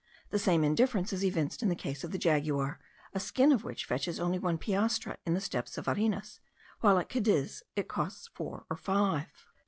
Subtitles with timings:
[0.31, 2.79] The same indifference is evinced in the chase of the jaguar,
[3.13, 6.39] a skin of which fetches only one piastre in the steppes of Varinas,
[6.79, 9.45] while at Cadiz it costs four or five.